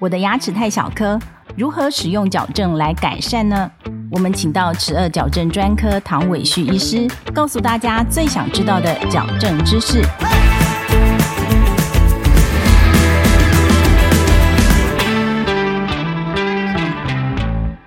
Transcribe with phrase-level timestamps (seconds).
[0.00, 1.18] 我的牙齿太小颗，
[1.56, 3.68] 如何使用矫正来改善呢？
[4.12, 10.00] 我们请到齿颚矫正专科唐伟旭医师，告诉大家最想知道的矫正知识。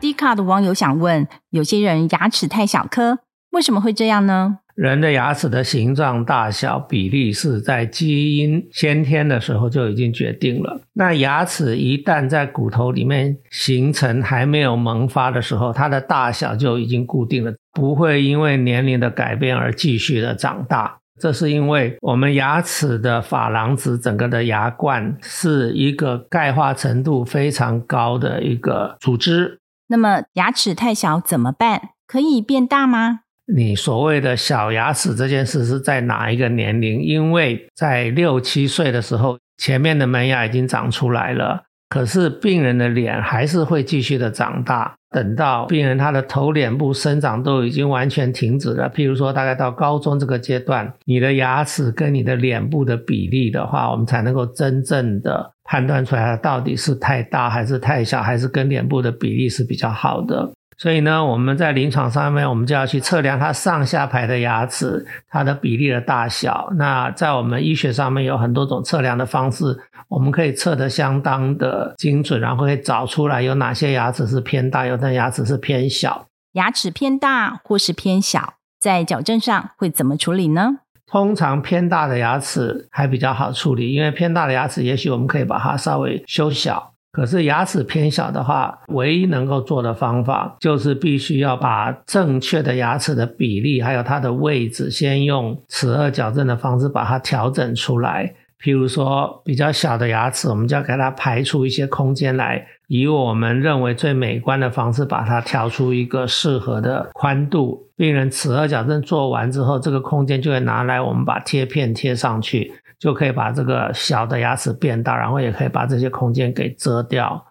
[0.01, 3.19] D 卡的网友想问：有些人牙齿太小颗，
[3.51, 4.57] 为什么会这样呢？
[4.81, 10.81] 人的牙齿的形状、大小、比例是在基因先天的时候就已经决定了。
[10.93, 20.97] 那牙齿一旦在骨头里面形成还没有萌发的时候，它的大小就已经固定了，不会因为年龄的改变而继续的长大。
[21.19, 29.59] 这是因为我们牙齿的珐琅质，整个的牙冠是一个钙化程度非常高的一个组织。
[29.89, 31.89] 那么牙齿太小怎么办？
[32.07, 33.19] 可以变大吗？
[33.53, 37.01] 你所谓的小牙齿这件事是在哪一个年龄？
[37.01, 44.93] 因为在六七岁的时候，前面的门牙已经长出来了，可是病人的脸还是会继续的长大。
[45.13, 60.49] 等到病人他的头脸部生长都已经完全停止了，譬如说大概到高中这个阶段，你的牙齿跟你的脸部的比例的话，我们才能够真正的判断出来它到底是太大还是太小，还是跟脸部的比例是比较好的。
[60.77, 66.69] 所以呢，我们在临床上面，我们就要去测量它上下排的牙齿它的比例的大小。
[66.75, 76.25] 那在我们医学上面有很多种测量的方式，我们可以测得相当的精准，然后可以找出来有哪些牙齿是偏大，有的牙齿是偏小。
[76.53, 80.79] 牙齿偏大或是偏小，在矫正上会怎么处理呢？
[81.05, 86.93] 通常偏大的牙齿还比较好处理，因为偏大的牙齿，也许我们可以把它稍微修小。
[87.11, 98.33] 可是牙齿偏小的话，唯一能够做的方法就是必须要把正确的牙齿的比例，还有它的位置，先用齿颚矫正的方式把它调整出来。
[98.63, 107.87] 譬如说，比较小的牙齿，我们就要给它排出一些空间来，以我们认为最美观的方式把它调出一个适合的宽度。
[107.95, 112.73] 病人齿颌矫正做完之后，这个空间就会拿来我们把贴片贴上去。
[112.99, 117.41] 就可以把这个小的牙齿变大，然后也可以把这些空间给遮掉。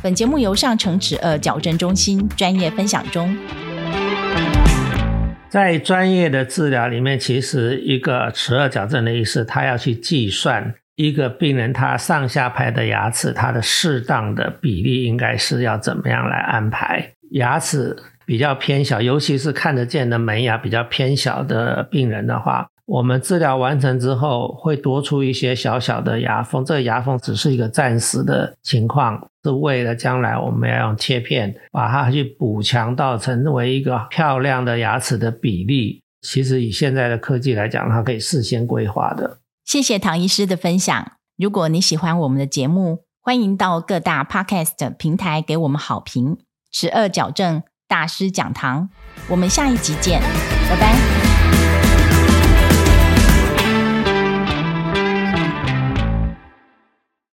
[0.00, 3.36] 本节目由上城齿颚矫正中心专业分享中。
[5.48, 17.12] 在专业的治疗里面，其实一个齿颚矫正的医师，他要去计算一个病人他上下排的牙齿，它的适当的比例应该是要怎么样来安排。
[17.30, 17.96] 牙齿
[18.26, 22.66] 比较偏小，尤其是看得见的门牙比较偏小的病人的话。
[22.84, 26.62] 我们治疗完成之后，会多出一些小小的牙缝。
[26.62, 36.02] 这个牙缝只是一个暂时的情况，是为了将来我们要用切片把它去补强到成为一个漂亮的牙齿的比例。
[36.20, 39.38] 其实以现在的科技来讲，它可以事先规划的。
[39.70, 41.12] 谢谢唐医师的分享。
[41.36, 46.38] 如果你喜欢我们的节目，欢迎到各大 Podcast 平台给我们好评。
[46.72, 48.90] 十二矫正大师讲堂，
[49.28, 50.20] 我们下一集见，
[50.68, 51.19] 拜拜。